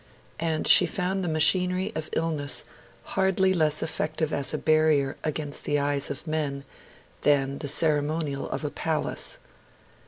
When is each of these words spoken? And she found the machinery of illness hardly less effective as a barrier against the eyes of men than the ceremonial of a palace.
And 0.39 0.67
she 0.67 0.87
found 0.87 1.23
the 1.23 1.27
machinery 1.29 1.91
of 1.93 2.09
illness 2.13 2.63
hardly 3.03 3.53
less 3.53 3.83
effective 3.83 4.33
as 4.33 4.51
a 4.51 4.57
barrier 4.57 5.15
against 5.23 5.63
the 5.63 5.77
eyes 5.77 6.09
of 6.09 6.25
men 6.25 6.65
than 7.21 7.59
the 7.59 7.67
ceremonial 7.67 8.49
of 8.49 8.63
a 8.65 8.71
palace. 8.71 9.37